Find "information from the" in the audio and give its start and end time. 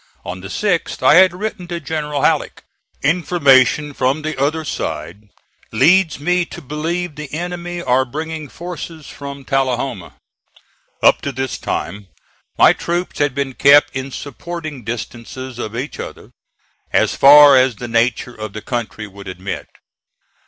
3.03-4.35